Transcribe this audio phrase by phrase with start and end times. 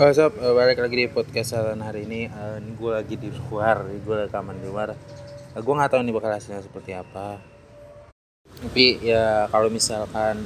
[0.00, 2.24] Oh, sob, eh, balik lagi di podcast Salan hari ini.
[2.24, 4.96] Eh, ini gue lagi di luar, gue rekaman di luar.
[5.52, 7.36] Eh, gue nggak tahu nih bakal hasilnya seperti apa.
[8.48, 10.40] Tapi ya kalau misalkan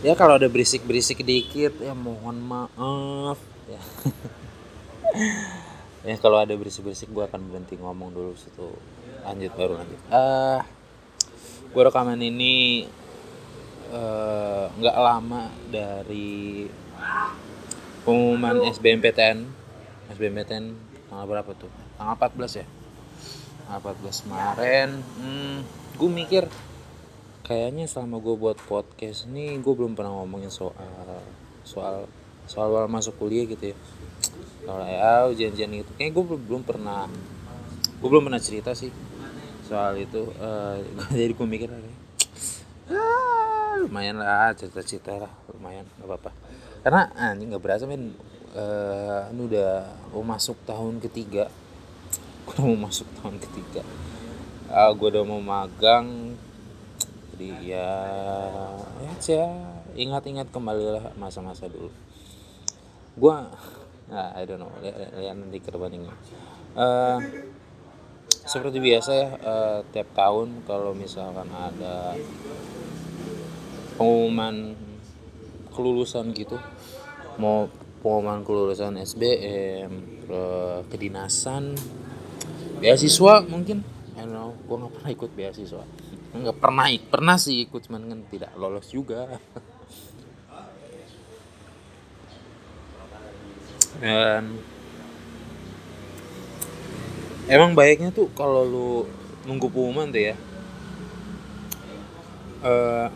[0.00, 3.36] ya kalau ada berisik-berisik dikit ya mohon maaf
[3.68, 3.82] ya.
[6.08, 8.72] ya kalau ada berisik-berisik gue akan berhenti ngomong dulu situ
[9.28, 10.00] lanjut baru lanjut.
[10.08, 10.60] Eh,
[11.68, 12.88] gue rekaman ini
[13.92, 16.64] eh, nggak lama dari
[18.04, 19.64] pengumuman SBMPTN
[20.12, 20.76] SBMPTN
[21.08, 21.72] tanggal berapa tuh?
[21.96, 22.66] Tanggal 14 ya?
[23.64, 24.88] Tanggal 14 kemarin.
[25.16, 25.56] Hmm,
[25.96, 26.44] gue mikir
[27.44, 30.76] kayaknya selama gue buat podcast ini gue belum pernah ngomongin soal
[31.64, 32.08] soal
[32.44, 33.76] soal awal masuk kuliah gitu ya.
[34.68, 37.08] Soal ya ujian-ujian itu kayaknya gue belum, belum pernah
[38.00, 38.92] gue belum pernah cerita sih
[39.64, 40.28] soal itu.
[40.36, 40.76] Uh,
[41.16, 41.72] jadi gue mikir
[42.92, 46.30] ah, lumayan lah cerita-cerita lah lumayan gak apa-apa
[46.84, 48.12] karena ah, ini nggak berasa men
[48.52, 51.48] uh, ini udah mau masuk tahun ketiga.
[52.44, 53.80] Gue udah mau masuk tahun ketiga.
[54.68, 56.36] Uh, ah, gue udah mau magang.
[57.32, 57.90] Jadi ya
[59.00, 59.42] ya aja.
[59.96, 61.88] Ingat-ingat kembali lah masa-masa dulu.
[63.16, 63.32] Gue
[64.12, 64.68] nah, I don't know.
[64.84, 66.12] Lihat, lihat nanti ke depannya
[66.76, 67.18] uh,
[68.44, 72.18] seperti biasa ya uh, tiap tahun kalau misalkan ada
[73.96, 74.76] pengumuman
[75.74, 76.56] kelulusan gitu.
[77.36, 77.66] Mau
[77.98, 79.90] pengumuman kelulusan SBM
[80.30, 80.42] ke
[80.92, 81.74] kedinasan
[82.78, 83.82] beasiswa mungkin.
[84.14, 85.84] I don't know gue nggak pernah ikut beasiswa.
[86.34, 89.26] Nggak pernah pernah sih ikut cuman kan tidak lolos juga.
[94.04, 94.58] Dan
[97.48, 99.06] emang baiknya tuh kalau lu
[99.48, 100.36] nunggu pengumuman tuh ya.
[102.64, 103.12] Uh,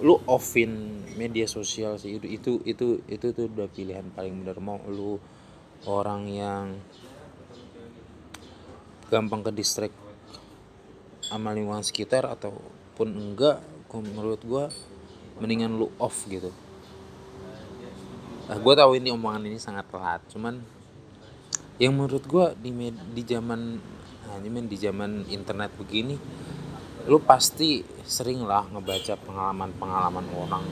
[0.00, 2.16] lu offin media sosial sih.
[2.16, 5.20] Itu itu itu itu tuh udah pilihan paling benar mau lu
[5.84, 6.64] orang yang
[9.12, 9.96] gampang ke distract
[11.24, 13.60] sama lingkungan sekitar ataupun enggak
[13.90, 14.64] menurut gua
[15.42, 16.52] mendingan lu off gitu.
[18.50, 20.58] Nah gue tahu ini omongan ini sangat telat cuman
[21.78, 22.70] yang menurut gua di
[23.14, 23.78] di zaman
[24.30, 26.14] nah di zaman internet begini
[27.10, 30.62] lu pasti sering lah ngebaca pengalaman-pengalaman orang.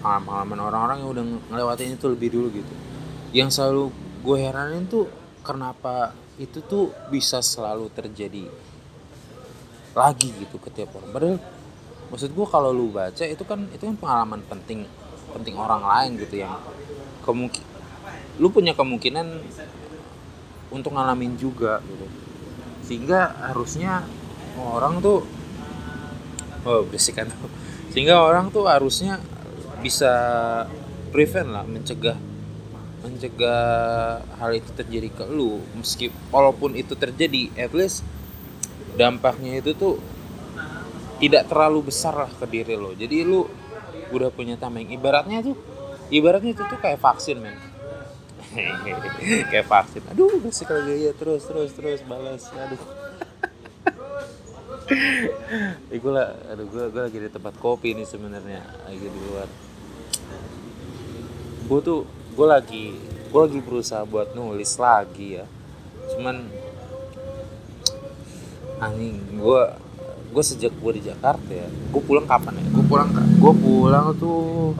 [0.00, 2.74] Pengalaman orang-orang yang udah ngelewatin itu lebih dulu gitu.
[3.36, 3.92] Yang selalu
[4.24, 5.12] gue heranin tuh
[5.44, 8.48] kenapa itu tuh bisa selalu terjadi
[9.92, 11.12] lagi gitu ke tiap orang.
[11.12, 11.36] Padahal
[12.08, 14.88] maksud gue kalau lu baca itu kan itu kan pengalaman penting
[15.36, 16.56] penting orang lain gitu yang
[17.28, 17.60] kemungkin
[18.40, 19.44] lu punya kemungkinan
[20.72, 22.08] untuk ngalamin juga gitu.
[22.88, 24.08] Sehingga harusnya
[24.58, 25.26] orang tuh
[26.64, 27.50] oh berisikan tuh
[27.90, 29.22] sehingga orang tuh harusnya
[29.82, 30.12] bisa
[31.14, 32.16] prevent lah mencegah
[33.04, 35.60] mencegah hal itu terjadi ke lu.
[35.76, 38.00] Meski walaupun itu terjadi at least
[38.96, 40.00] dampaknya itu tuh
[41.20, 42.96] tidak terlalu besar lah ke diri lo.
[42.96, 43.44] Jadi lu
[44.08, 44.88] udah punya tameng.
[44.88, 45.56] Ibaratnya tuh
[46.08, 47.56] ibaratnya itu tuh kayak vaksin men.
[49.50, 50.02] Kayak vaksin.
[50.14, 51.10] Aduh bersih lagi.
[51.10, 52.48] Ya terus terus terus balas.
[52.54, 52.78] Aduh
[56.04, 59.48] gue lah, aduh gue, gue lagi di tempat kopi nih sebenarnya lagi di luar.
[61.64, 62.00] Gue tuh
[62.34, 62.92] gue lagi
[63.32, 65.46] gue lagi berusaha buat nulis lagi ya.
[66.12, 66.36] Cuman
[68.82, 69.62] anjing gue
[70.34, 72.66] gue sejak gue di Jakarta ya gue pulang kapan ya?
[72.68, 74.76] Gue pulang gue pulang tuh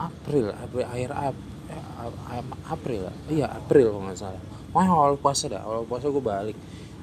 [0.00, 1.34] April April akhir eh,
[2.70, 4.42] April ya iya April kalau nggak salah.
[4.72, 6.56] Wah awal puasa dah awal puasa gue balik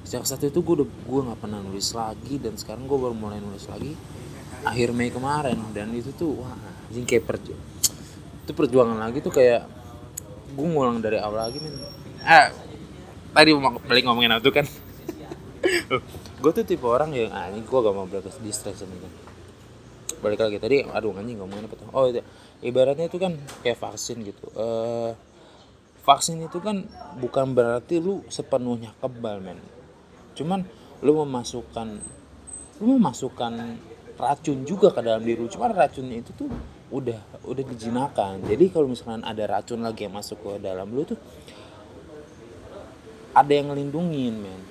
[0.05, 3.41] sejak saat itu gue udah gue nggak pernah nulis lagi dan sekarang gue baru mulai
[3.41, 3.97] nulis lagi
[4.61, 5.57] akhir Mei kemarin.
[5.73, 6.53] Dan itu tuh wah
[6.89, 7.73] anjing kayak perjuangan
[8.45, 9.66] itu perjuangan lagi tuh kayak
[10.53, 11.73] gue ngulang dari awal lagi men.
[12.21, 12.53] Ah
[13.33, 13.57] tadi
[13.89, 14.66] balik ngomongin itu kan?
[16.45, 19.13] Gue tuh tipe orang yang ah ini gue gak mau berapa distress ini kan
[20.22, 21.89] balik lagi tadi aduh anjing ngomongin apa tuh?
[21.89, 22.22] Oh itu
[22.61, 23.33] ibaratnya itu kan
[23.66, 24.46] kayak vaksin gitu.
[24.53, 25.17] Uh,
[26.05, 26.85] vaksin itu kan
[27.17, 29.58] bukan berarti lu sepenuhnya kebal men
[30.35, 30.61] cuman
[31.02, 31.87] lu memasukkan
[32.84, 33.53] lu memasukkan
[34.16, 36.52] racun juga ke dalam diri cuman racunnya itu tuh
[36.93, 38.46] udah udah dijinakan.
[38.46, 41.17] Jadi kalau misalkan ada racun lagi yang masuk ke dalam lu tuh
[43.34, 44.61] ada yang ngelindungin men.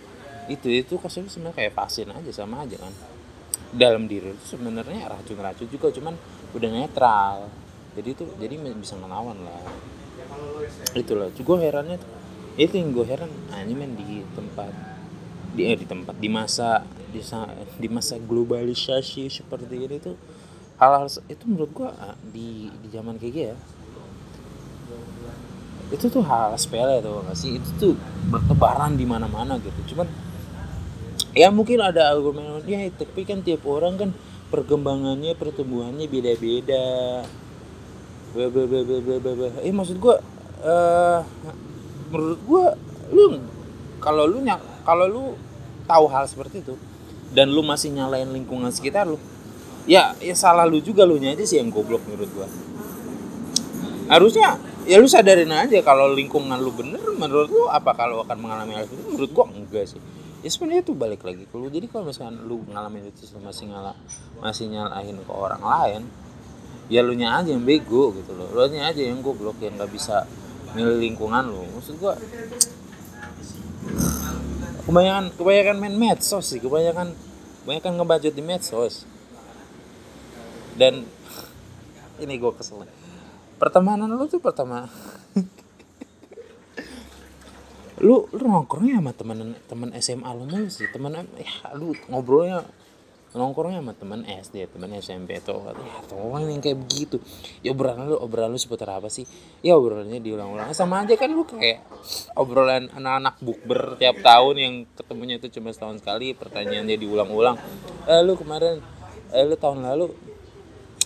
[0.47, 2.95] Itu itu konsepnya sebenarnya kayak vaksin aja sama aja kan.
[3.75, 6.15] Dalam diri itu sebenarnya racun-racun juga cuman
[6.55, 7.51] udah netral.
[7.99, 9.63] Jadi itu jadi bisa ngelawan lah.
[10.95, 11.99] Itulah gue herannya
[12.55, 13.31] itu yang gue heran
[13.67, 14.94] ini men di tempat
[15.55, 16.83] di eh, di tempat di masa
[17.15, 17.23] di,
[17.79, 20.19] di masa globalisasi seperti ini tuh
[20.83, 23.57] hal-hal itu menurut gua ah, di di zaman kayak gini ya
[25.93, 27.61] itu tuh hal sepele tuh nggak sih?
[27.61, 27.93] Itu tuh
[28.33, 29.95] bertebaran di mana-mana gitu.
[29.95, 30.09] Cuman
[31.35, 34.11] ya mungkin ada argumen ya tapi kan tiap orang kan
[34.49, 37.23] perkembangannya pertumbuhannya beda-beda.
[38.35, 40.19] Bla bla bla bla bla bla eh maksud gua
[40.67, 41.23] uh,
[42.11, 42.65] menurut gua
[43.15, 43.39] lu
[44.03, 45.25] kalau lu nyak kalau lu
[45.89, 46.77] tahu hal seperti itu
[47.35, 49.19] dan lu masih nyalain lingkungan sekitar lu
[49.85, 52.49] ya ya salah lu juga lu aja sih yang goblok menurut gua.
[54.09, 58.77] Harusnya ya lu sadarin aja kalau lingkungan lu bener menurut lu apa kalau akan mengalami
[58.77, 58.97] hal itu?
[59.13, 60.01] Menurut gua enggak sih.
[60.45, 61.73] Ya sebenarnya itu balik lagi ke lu.
[61.73, 63.97] Jadi kalau misalkan lu ngalamin itu masih ngalah
[64.41, 66.03] masih nyalahin ke orang lain
[66.93, 68.49] ya lu nya aja yang bego gitu loh.
[68.53, 70.29] Lu nya aja yang goblok yang nggak bisa
[70.77, 71.65] milih lingkungan lu.
[71.77, 72.17] Maksud gua
[74.85, 77.17] kebanyakan kebanyakan main medsos sih kebanyakan
[77.65, 79.09] kebanyakan ngebajut di medsos.
[80.77, 81.09] Dan
[82.23, 82.85] ini gue kesel.
[83.57, 84.91] Pertemanan lu tuh pertama
[88.05, 90.85] lu lu nongkrongnya sama temen temen SMA lu mulu sih.
[90.93, 92.69] Temen ya lu ngobrolnya
[93.35, 97.19] nongkrongnya sama temen SD temen SMP atau ya orang yang kayak begitu.
[97.67, 99.27] Ya obrolan lu obrolan lu seputar apa sih?
[99.59, 100.71] Ya obrolannya diulang-ulang.
[100.71, 101.83] Sama aja kan lu kayak
[102.39, 107.59] obrolan anak-anak bukber tiap tahun yang ketemunya itu cuma setahun sekali pertanyaannya diulang-ulang.
[108.07, 108.79] Eh lu kemarin
[109.35, 110.15] eh lu tahun lalu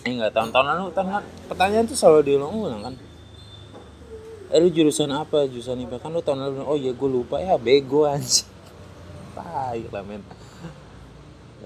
[0.05, 2.95] eh enggak tahun-tahun lalu tahun pertanyaan tuh selalu diulang-ulang kan.
[4.53, 5.49] Eh lu jurusan apa?
[5.49, 7.41] Jurusan IPA kan lu tahun lalu oh iya gue lupa.
[7.41, 8.45] Ya bego aja
[9.35, 10.21] tai lah men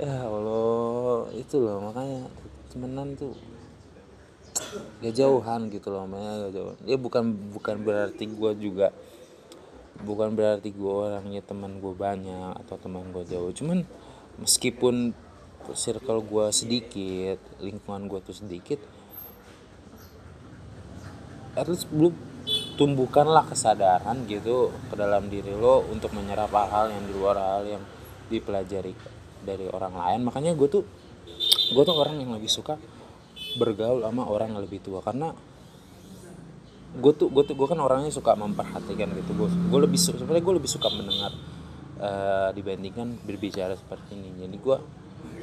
[0.01, 2.25] ya Allah itu loh makanya
[2.74, 3.38] temenan tuh
[5.01, 6.78] gak jauhan gitu loh makanya gak jauhan.
[6.86, 7.24] Ya bukan
[7.54, 8.90] bukan berarti gue juga
[10.01, 13.54] bukan berarti gue orangnya teman gue banyak atau teman gue jauh.
[13.54, 13.86] Cuman
[14.42, 15.13] meskipun
[15.72, 18.81] circle gue sedikit lingkungan gue tuh sedikit
[21.54, 22.12] at least belum
[22.75, 27.84] tumbuhkanlah kesadaran gitu ke dalam diri lo untuk menyerap hal-hal yang di luar hal yang
[28.28, 28.92] dipelajari
[29.45, 30.19] dari orang lain.
[30.25, 30.84] Makanya gue tuh
[31.74, 32.80] gue tuh orang yang lebih suka
[33.60, 35.04] bergaul sama orang yang lebih tua.
[35.04, 35.31] Karena
[36.94, 39.31] gue tuh gue tuh gue kan orangnya suka memperhatikan gitu.
[39.36, 41.31] Gue gue lebih sebenarnya gue lebih suka mendengar
[42.01, 44.48] uh, dibandingkan berbicara seperti ini.
[44.48, 44.78] Jadi gue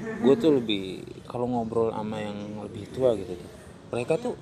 [0.00, 3.36] gue tuh lebih kalau ngobrol sama yang lebih tua gitu
[3.90, 4.34] mereka tuh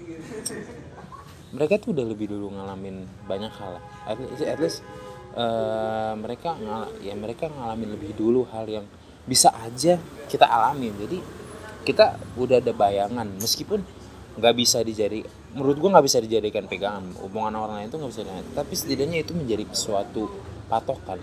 [1.49, 3.81] mereka tuh udah lebih dulu ngalamin banyak hal.
[4.05, 4.79] At least, at least
[5.33, 8.85] uh, mereka ngal ya mereka ngalamin lebih dulu hal yang
[9.29, 10.01] bisa aja
[10.33, 11.19] kita alami jadi
[11.85, 13.85] kita udah ada bayangan meskipun
[14.39, 15.25] nggak bisa dijadi
[15.57, 17.05] menurut gua nggak bisa dijadikan pegangan.
[17.19, 18.55] Hubungan orang lain itu nggak bisa dijadikan.
[18.55, 20.29] Tapi setidaknya itu menjadi suatu
[20.69, 21.19] patokan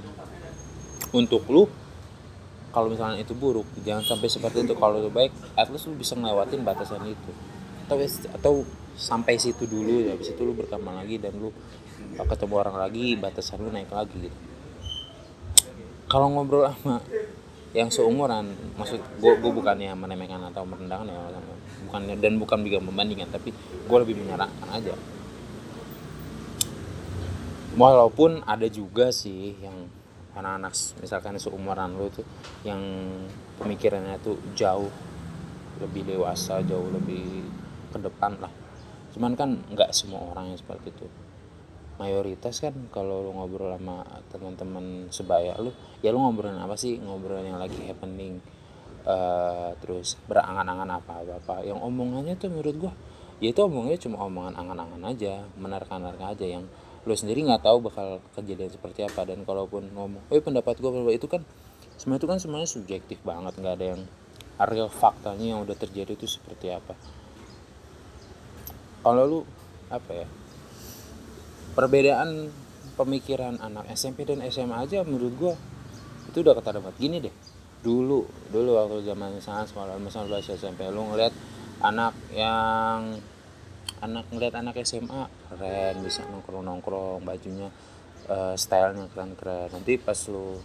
[1.13, 1.69] untuk lu
[2.73, 4.73] kalau misalnya itu buruk jangan sampai seperti itu.
[4.75, 7.31] Kalau itu baik at least lu bisa ngelewatin batasan itu.
[7.85, 8.01] Atau
[8.33, 8.53] atau
[8.97, 11.53] sampai situ dulu ya habis itu lu berkembang lagi dan lu
[12.15, 14.37] ketemu orang lagi batasan lu naik lagi gitu.
[16.05, 17.01] Kalau ngobrol sama
[17.75, 21.19] yang seumuran maksud gue gue bukannya menemekkan atau merendahkan ya
[21.83, 23.51] bukan dan bukan juga membandingkan tapi
[23.85, 24.95] gue lebih menyarankan aja.
[27.75, 29.91] Walaupun ada juga sih yang
[30.31, 30.71] anak-anak
[31.03, 32.23] misalkan seumuran lu tuh
[32.63, 32.79] yang
[33.59, 34.91] pemikirannya tuh jauh
[35.83, 37.43] lebih dewasa jauh lebih
[37.91, 38.51] ke depan lah.
[39.11, 41.07] Cuman kan nggak semua orang yang seperti itu
[41.95, 45.71] mayoritas kan kalau lu ngobrol sama teman-teman sebaya lu
[46.03, 46.99] ya lu ngobrolin apa sih?
[46.99, 48.43] Ngobrolin yang lagi happening
[49.07, 52.93] uh, terus berangan-angan apa apa yang omongannya tuh menurut gua
[53.39, 56.63] ya itu omongnya cuma omongan angan-angan aja menerka-nerka aja yang
[57.05, 59.23] lu sendiri nggak tahu bakal kejadian seperti apa.
[59.23, 61.43] Dan kalaupun ngomong oh pendapat gua itu kan
[61.95, 64.01] semua itu kan semuanya subjektif banget nggak ada yang
[64.55, 66.95] real faktanya yang udah terjadi itu seperti apa.
[69.05, 69.39] Kalau lu
[69.91, 70.27] apa ya
[71.75, 72.49] perbedaan
[72.95, 75.53] pemikiran anak SMP dan SMA aja menurut gua
[76.31, 77.35] itu udah kata banget gini deh.
[77.83, 81.35] Dulu dulu waktu zaman sangat sekolah misalnya bahasa SMP lu ngeliat
[81.83, 83.19] anak yang
[83.99, 87.69] anak ngeliat anak SMA keren bisa nongkrong nongkrong bajunya
[88.31, 89.69] uh, stylenya keren keren.
[89.69, 90.57] Nanti pas lu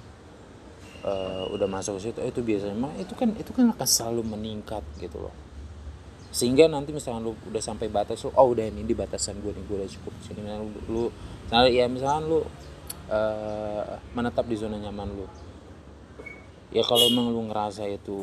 [1.04, 5.49] uh, udah masuk situ itu biasanya itu kan itu kan akan selalu meningkat gitu loh
[6.30, 9.64] sehingga nanti misalnya lu udah sampai batas lu oh udah ini di batasan gue nih
[9.66, 10.38] gue udah cukup sini.
[10.46, 11.04] Misalnya lu, lu
[11.50, 12.38] nah ya misalnya lu
[13.10, 15.26] uh, menetap di zona nyaman lu.
[16.70, 18.14] Ya kalau emang lu ngerasa itu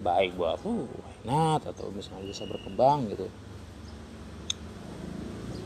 [0.00, 0.88] baik buat lu
[1.28, 3.28] why atau misalnya lu bisa berkembang gitu.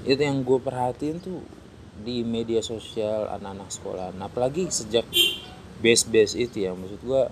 [0.02, 1.46] Itu yang gue perhatiin tuh
[2.02, 4.08] di media sosial anak-anak sekolah.
[4.16, 5.04] Nah, apalagi sejak
[5.78, 7.22] base base itu ya maksud gue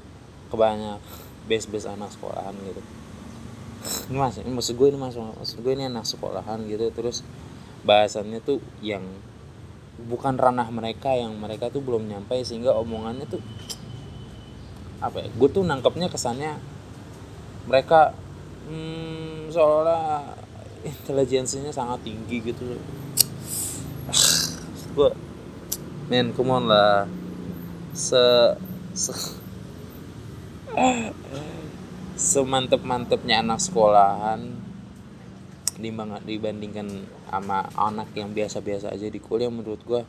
[0.55, 1.03] kebanyak
[1.51, 2.98] base base anak sekolahan gitu
[4.11, 7.23] ini mas ini maksud gue ini mas maksud gue ini anak sekolahan gitu terus
[7.87, 9.03] bahasannya tuh yang
[9.99, 13.43] bukan ranah mereka yang mereka tuh belum nyampe sehingga omongannya tuh
[14.99, 16.59] apa ya gue tuh nangkepnya kesannya
[17.69, 18.17] mereka
[18.67, 20.35] hmm, seolah
[20.85, 22.79] intelijensinya sangat tinggi gitu.
[24.95, 25.11] Gue
[26.09, 27.05] men come on lah.
[27.93, 28.55] Se,
[28.95, 29.13] se
[32.19, 34.59] semantep mantepnya anak sekolahan
[36.27, 40.03] dibandingkan sama anak yang biasa-biasa aja di kuliah menurut gue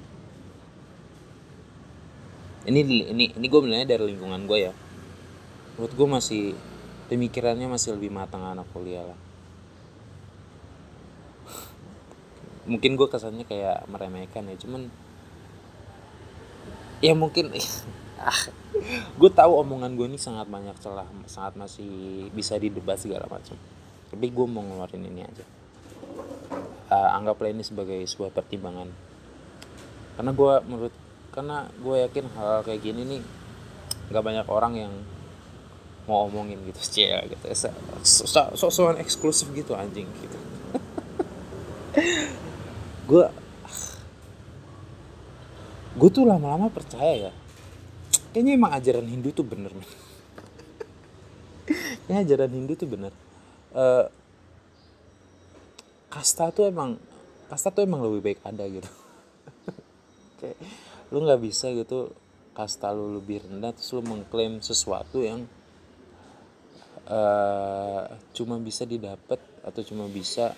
[2.67, 4.73] ini ini ini gue bilangnya dari lingkungan gue ya.
[5.77, 6.43] Menurut gue masih
[7.07, 9.19] pemikirannya masih lebih matang anak kuliah lah.
[12.69, 14.91] Mungkin gue kesannya kayak meremehkan ya cuman
[16.99, 17.49] ya mungkin
[19.19, 23.55] gue tahu omongan gue ini sangat banyak celah sangat masih bisa didebat segala macam.
[24.09, 25.45] Tapi gue mau ngeluarin ini aja.
[26.89, 28.89] Uh, anggaplah ini sebagai sebuah pertimbangan.
[30.17, 30.93] Karena gue menurut
[31.29, 33.21] karena gue yakin hal, hal kayak gini nih
[34.09, 34.93] nggak banyak orang yang
[36.09, 37.45] mau omongin gitu sih gitu.
[38.01, 40.37] So, so, so, eksklusif gitu anjing gitu.
[43.09, 43.25] Gue
[45.99, 47.31] gue tuh lama-lama percaya ya
[48.31, 49.91] kayaknya emang ajaran Hindu tuh bener nih
[52.09, 53.13] kayaknya ajaran Hindu tuh bener.
[53.69, 54.09] Uh,
[56.09, 56.97] kasta tuh emang
[57.53, 58.89] kasta tuh emang lebih baik ada gitu.
[60.41, 60.57] Kayak
[61.13, 62.17] lu nggak bisa gitu
[62.57, 65.45] kasta lu lebih rendah terus lu mengklaim sesuatu yang
[67.05, 70.57] uh, cuma bisa didapat atau cuma bisa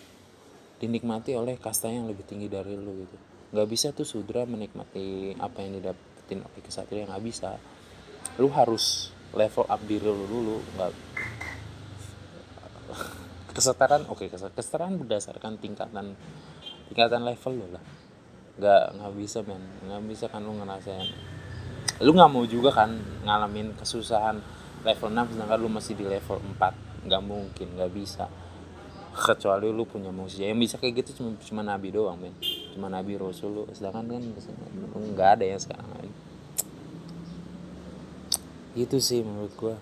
[0.80, 3.18] dinikmati oleh kasta yang lebih tinggi dari lu gitu.
[3.52, 5.84] Nggak bisa tuh sudra menikmati apa yang
[6.28, 7.58] didapetin oleh kesatria nggak bisa.
[8.38, 10.92] Lu harus level up diri lu dulu nggak
[13.56, 16.16] kesetaraan oke okay, kesetaraan berdasarkan tingkatan
[16.92, 17.84] tingkatan level lo lah.
[18.60, 19.64] Nggak nggak bisa men.
[19.88, 21.10] Nggak bisa kan lu ngerasain.
[22.06, 22.94] Lu nggak mau juga kan
[23.26, 24.38] ngalamin kesusahan
[24.82, 28.26] level 6 sedangkan lu masih di level 4 nggak mungkin nggak bisa
[29.12, 32.36] kecuali lu punya manusia yang bisa kayak gitu cuma cuma nabi doang men.
[32.72, 33.52] Cuma nabi rasul.
[33.52, 34.24] Lu sedangkan kan
[35.14, 36.02] nggak ada ya sekarang
[38.72, 39.76] itu sih menurut gua.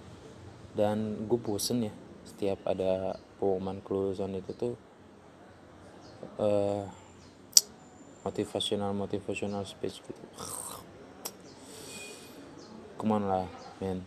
[0.74, 1.94] Dan gue bosen ya
[2.26, 4.74] setiap ada pengumuman kelulusan itu tuh
[6.40, 6.86] uh,
[8.22, 10.24] motivasional motivasional speech gitu.
[12.96, 13.50] Ke mana lah
[13.82, 14.06] men.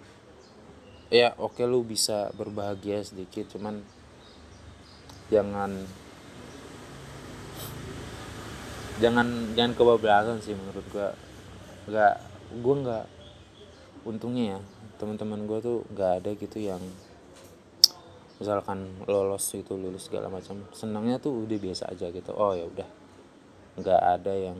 [1.12, 3.84] Ya oke okay, lu bisa berbahagia sedikit cuman
[5.32, 5.72] jangan
[9.00, 11.16] jangan jangan kebablasan sih menurut gua.
[11.88, 12.14] Nggak
[12.60, 13.04] gua nggak
[14.04, 14.60] untungnya ya
[15.00, 16.78] teman-teman gua tuh nggak ada gitu yang
[18.36, 20.68] misalkan lolos itu lulus segala macam.
[20.76, 22.30] Senangnya tuh udah biasa aja gitu.
[22.36, 22.88] Oh ya udah.
[23.80, 24.58] Nggak ada yang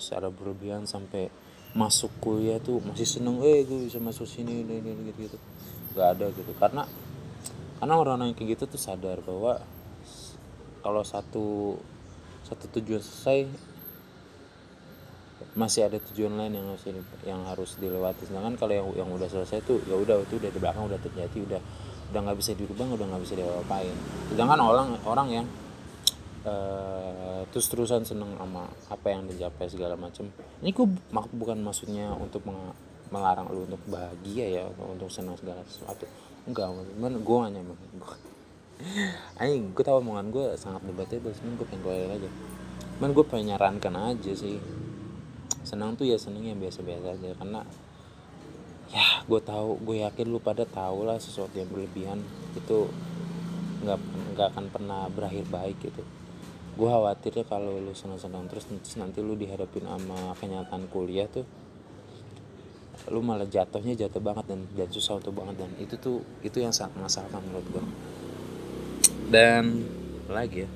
[0.00, 1.28] secara berlebihan sampai
[1.74, 5.38] masuk kuliah tuh masih seneng eh gue bisa masuk sini ini ini gitu gitu
[5.92, 6.50] nggak ada gitu.
[6.58, 6.82] Karena
[7.78, 9.58] karena orang-orang yang kayak gitu tuh sadar bahwa
[10.84, 11.80] kalau satu
[12.44, 13.48] satu tujuan selesai
[15.56, 16.84] masih ada tujuan lain yang harus
[17.24, 18.28] yang harus dilewati.
[18.28, 21.38] Sedangkan kalau yang yang udah selesai tuh ya udah itu udah di belakang udah terjadi
[21.48, 21.60] udah
[22.14, 23.96] udah nggak bisa dirubah udah nggak bisa diapain
[24.30, 25.46] sedangkan orang orang yang
[26.46, 30.30] uh, terus terusan seneng sama apa yang dicapai segala macam
[30.62, 30.70] ini
[31.10, 32.46] mak bukan maksudnya untuk
[33.10, 36.06] melarang lu untuk bahagia ya untuk, senang segala sesuatu.
[36.46, 37.60] Enggak gue hanya
[39.38, 42.30] anjing gue tau omongan gue sangat debatable cuman gue pengen keluarin aja.
[42.98, 44.58] Cuman gue pengen nyarankan aja sih.
[45.62, 47.60] Senang tuh ya seneng yang biasa-biasa aja karena
[48.92, 52.20] ya gue tahu gue yakin lu pada tahu lah sesuatu yang berlebihan
[52.54, 52.90] itu
[53.82, 53.98] nggak
[54.36, 56.02] nggak akan pernah berakhir baik gitu.
[56.74, 61.46] Gue khawatir ya kalau lu senang-senang terus, terus nanti lu dihadapin sama kenyataan kuliah tuh
[63.12, 66.72] lu malah jatuhnya jatuh banget dan dan susah untuk banget dan itu tuh itu yang
[66.72, 67.84] sangat masalah menurut gue
[69.34, 69.82] dan
[70.30, 70.70] lagi ya.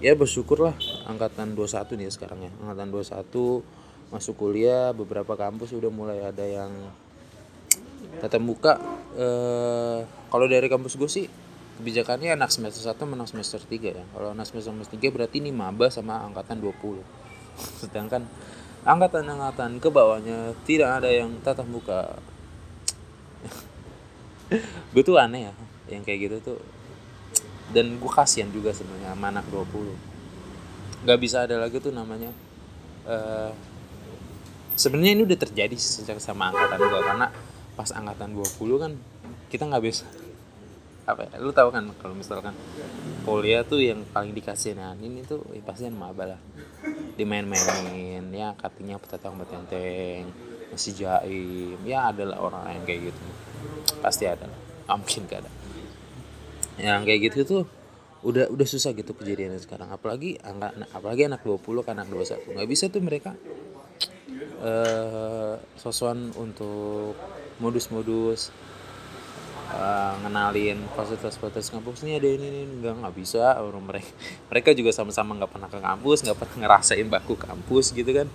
[0.00, 0.78] Ya bersyukurlah
[1.10, 2.52] angkatan 21 nih sekarang ya.
[2.62, 6.70] Angkatan 21 masuk kuliah beberapa kampus udah mulai ada yang
[8.22, 8.78] tatap muka.
[9.18, 9.98] Eh,
[10.30, 11.26] kalau dari kampus gue sih
[11.82, 14.04] kebijakannya anak semester 1 menang semester 3 ya.
[14.14, 17.02] Kalau anak semester 3 berarti ini maba sama angkatan 20
[17.82, 18.24] sedangkan
[18.86, 22.16] angkatan-angkatan ke bawahnya tidak ada yang tatap muka.
[24.96, 25.54] Gue tuh aneh ya
[25.90, 26.79] yang kayak gitu tuh
[27.70, 32.34] dan gue kasihan juga sebenarnya sama anak 20 nggak bisa ada lagi tuh namanya
[33.06, 33.54] uh,
[34.74, 37.26] sebenarnya ini udah terjadi sejak sama angkatan gue karena
[37.78, 38.92] pas angkatan 20 kan
[39.48, 40.06] kita nggak bisa
[41.08, 42.54] apa ya lu tahu kan kalau misalkan
[43.26, 46.40] kuliah tuh yang paling dikasihanin itu ya pasti kan maba lah.
[47.18, 50.30] Dimain-mainin ya katanya petatang betenteng
[50.70, 51.78] masih jaim.
[51.82, 53.20] Ya adalah orang yang kayak gitu.
[54.00, 54.60] Pasti ada lah.
[54.94, 55.50] Mungkin gak ada
[56.78, 57.62] yang kayak gitu tuh
[58.20, 59.88] udah udah susah gitu kejadiannya sekarang.
[59.88, 63.32] Apalagi anak apalagi anak 20 kan anak 21 nggak bisa tuh mereka
[64.60, 67.16] eh sosokan untuk
[67.60, 68.52] modus-modus
[69.72, 72.04] uh, ngenalin fasilitas-fasilitas kampus.
[72.04, 73.56] Ini ada ini ini nggak nggak bisa.
[73.56, 74.12] Orang mereka
[74.52, 78.28] mereka juga sama-sama nggak pernah ke kampus nggak pernah ngerasain baku kampus gitu kan.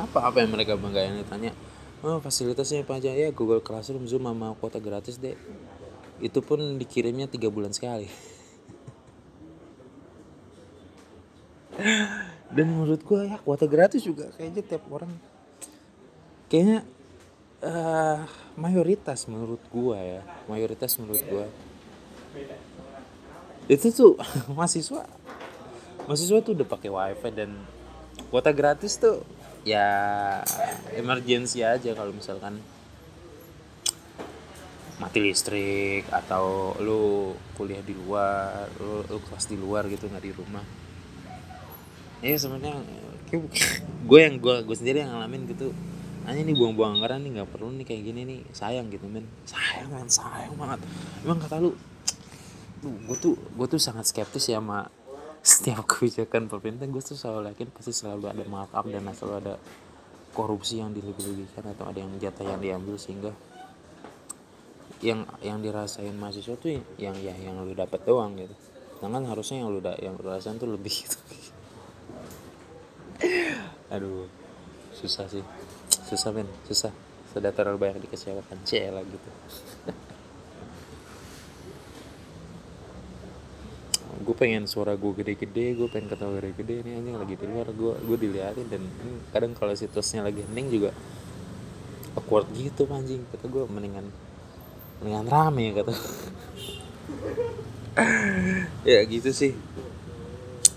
[0.00, 1.20] Apa apa yang mereka banggain?
[1.28, 1.52] Tanya
[2.00, 3.12] oh fasilitasnya apa aja?
[3.12, 5.36] Ya Google Classroom Zoom sama kuota gratis deh
[6.22, 8.08] itu pun dikirimnya tiga bulan sekali.
[12.56, 15.12] Dan menurut gue ya kuota gratis juga kayaknya tiap orang.
[16.48, 16.86] Kayaknya
[17.62, 18.18] uh,
[18.56, 21.46] mayoritas menurut gue ya mayoritas menurut gue
[23.66, 24.14] itu tuh
[24.56, 25.04] mahasiswa
[26.06, 27.50] mahasiswa tuh udah pakai wifi dan
[28.30, 29.22] kuota gratis tuh
[29.66, 29.88] ya
[30.94, 32.62] emergency aja kalau misalkan
[34.96, 40.32] mati listrik atau lu kuliah di luar lu, lu kelas di luar gitu nggak di
[40.32, 40.64] rumah.
[42.24, 42.80] Ya sebenarnya
[44.08, 45.76] gue yang gue gue sendiri yang ngalamin gitu.
[46.26, 48.40] Hanya nih buang-buang anggaran nih nggak perlu nih kayak gini nih.
[48.56, 49.28] Sayang gitu men.
[49.44, 50.80] Sayang men sayang banget.
[51.22, 51.76] Emang kata lu
[52.80, 54.88] gue tuh gue tuh sangat skeptis ya sama
[55.44, 56.88] setiap kebijakan pemerintah.
[56.88, 59.54] Gue tuh selalu yakin pasti selalu ada markup dan selalu ada
[60.32, 63.32] korupsi yang dilebih-lebihkan atau ada yang jatah yang diambil sehingga
[65.04, 68.54] yang yang dirasain mahasiswa tuh yang ya yang lu dapat doang gitu.
[68.96, 71.18] Sedangkan harusnya yang lu da, yang lu rasain tuh lebih gitu.
[73.94, 74.24] Aduh
[74.96, 75.44] susah sih.
[76.08, 76.48] Susah men.
[76.64, 76.92] Susah.
[77.36, 78.56] Sudah terlalu banyak dikecewakan.
[78.64, 79.30] Cela gitu
[84.26, 86.82] gue pengen suara gue gede-gede gue pengen ketawa gede-gede.
[86.82, 88.82] Ini anjing lagi di luar gue gue diliatin dan
[89.30, 90.90] kadang kalau situasinya lagi hening juga
[92.18, 93.22] awkward gitu anjing.
[93.30, 94.10] Kata gue mendingan
[95.00, 95.94] dengan rame kata.
[98.84, 99.52] Ya gitu sih.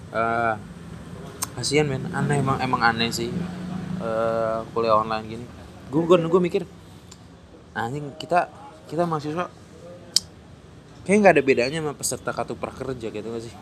[0.09, 0.55] Uh,
[1.59, 2.07] kasihan men.
[2.15, 3.29] Aneh emang emang aneh sih.
[3.99, 5.45] Uh, kuliah online gini.
[5.91, 6.63] Gue gue gue mikir
[7.75, 8.49] anjing kita
[8.89, 9.47] kita mahasiswa
[11.05, 13.53] kayak nggak ada bedanya sama peserta kartu prakerja gitu gak sih?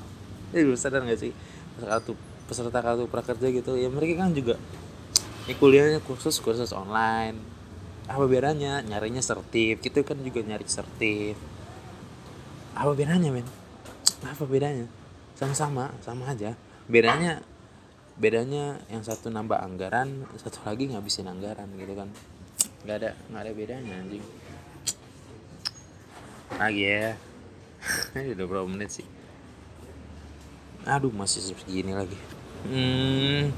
[0.55, 1.31] Ya lu sadar gak sih?
[1.79, 2.15] Kartu
[2.47, 4.55] peserta kartu prakerja gitu ya mereka kan juga
[5.47, 7.56] ini kuliahnya kursus kursus online
[8.07, 8.79] apa bedanya?
[8.81, 9.83] Nyarinya sertif.
[9.83, 11.35] Gitu kan juga nyari sertif.
[12.73, 13.47] Apa bedanya men?
[14.23, 14.87] Apa bedanya?
[15.35, 16.55] Sama-sama sama aja.
[16.87, 17.43] Bedanya
[18.17, 22.09] bedanya yang satu nambah anggaran satu lagi ngabisin anggaran gitu kan.
[22.87, 24.25] Nggak ada nggak ada bedanya anjing.
[26.57, 27.13] Lagi ya.
[28.17, 29.07] Ini udah berapa menit sih?
[30.87, 32.17] Aduh masih segini lagi.
[32.65, 33.51] Hmm.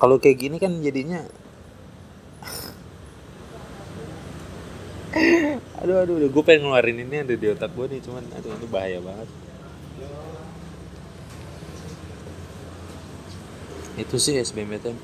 [0.00, 1.24] Kalau kayak gini kan jadinya
[5.80, 6.30] aduh aduh aduh.
[6.30, 9.28] Gue pengen ngeluarin ini ada di otak gue nih cuman aduh ini bahaya banget.
[13.96, 14.96] Itu sih SBMPTN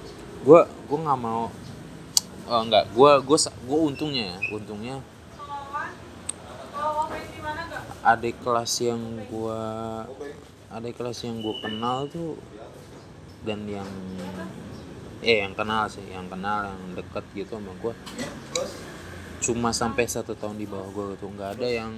[0.46, 1.50] gue gue nggak mau
[2.46, 4.96] oh enggak gue gue gue untungnya ya untungnya.
[8.06, 9.60] Adik kelas yang gue
[10.70, 12.38] adik kelas yang gue kenal tuh
[13.42, 13.88] dan yang
[15.24, 17.94] eh yang kenal sih yang kenal yang deket gitu sama gue
[19.46, 21.30] cuma sampai satu tahun di bawah gue gitu.
[21.30, 21.92] Nggak ada yang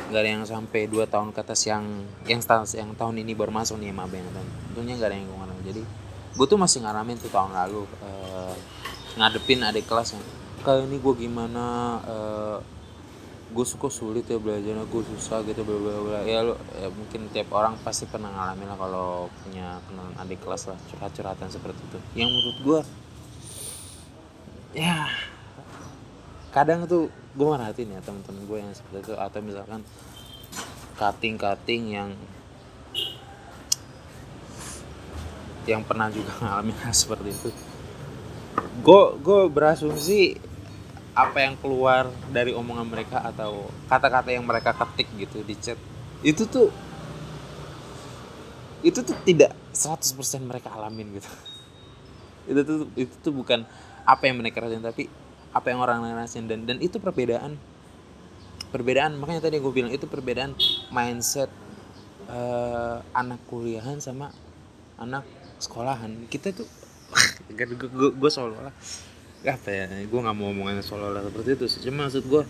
[0.00, 1.84] nggak ada yang sampai dua tahun ke atas yang
[2.24, 2.40] yang
[2.72, 5.82] yang tahun ini baru masuk nih mabeng kan tentunya nggak ada yang gue jadi
[6.30, 8.54] gue tuh masih ngalamin tuh tahun lalu uh,
[9.20, 10.24] ngadepin adik kelas yang
[10.60, 11.64] kali ini gue gimana?
[12.04, 12.58] Uh,
[13.50, 16.20] gue suka sulit ya belajarnya gue susah gitu bla bla bla.
[16.22, 19.08] Ya lo ya mungkin tiap orang pasti pernah ngalamin lah kalau
[19.42, 21.98] punya kenalan adik kelas lah curhat curhatan seperti itu.
[22.14, 22.80] Yang menurut gue
[24.78, 25.10] ya
[26.50, 29.14] kadang tuh gue merhatiin ya teman-teman gue yang seperti itu.
[29.14, 29.80] Atau misalkan
[30.98, 32.10] cutting cutting yang
[35.64, 37.50] yang pernah juga ngalamin hal seperti itu.
[38.82, 40.38] Gue gue berasumsi
[41.14, 45.74] apa yang keluar dari omongan mereka atau kata-kata yang mereka ketik gitu di chat
[46.22, 46.70] itu tuh
[48.80, 51.30] itu tuh tidak 100% mereka alamin gitu.
[52.50, 53.62] Itu tuh itu tuh bukan
[54.02, 55.06] apa yang mereka rasain tapi
[55.50, 57.58] apa yang orang lain rasain dan dan itu perbedaan.
[58.70, 60.54] Perbedaan makanya tadi gue bilang itu perbedaan
[60.94, 61.50] mindset
[62.30, 64.30] uh, anak kuliahan sama
[64.94, 65.26] anak
[65.58, 66.30] sekolahan.
[66.30, 66.68] Kita tuh
[67.58, 68.74] gue gue, seolah-olah
[69.40, 71.80] apa ya gue nggak mau ngomongin seolah-olah seperti itu sih.
[71.82, 72.42] Cuma maksud gue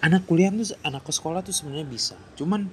[0.00, 2.16] anak kuliah tuh anak ke sekolah tuh sebenarnya bisa.
[2.40, 2.72] Cuman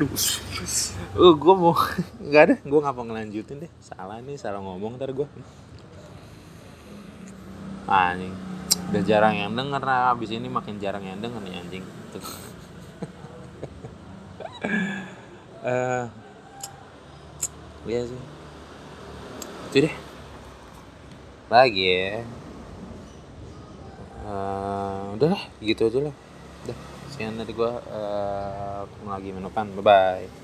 [0.00, 0.16] aduh.
[1.20, 1.76] Uh gue mau
[2.24, 3.72] nggak ada gue ngapa ngelanjutin deh.
[3.84, 5.28] Salah nih salah ngomong ntar gue
[7.84, 8.32] anjing.
[8.88, 11.84] Udah jarang yang denger nah abis ini makin jarang yang denger nih anjing.
[12.16, 12.24] Tuh.
[15.60, 16.08] Uh,
[17.92, 18.22] iya sih.
[19.68, 19.94] Itu deh.
[21.52, 22.24] Lagi ya.
[24.24, 26.16] Uh, udah lah gitu aja lah.
[26.64, 26.89] Udah
[27.20, 30.39] sekian dari gue uh, lagi menupan bye bye